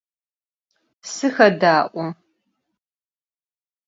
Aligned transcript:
Sıkheda'o! 1.11 2.05